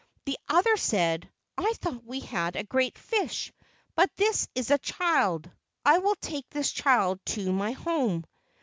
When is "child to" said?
6.71-7.53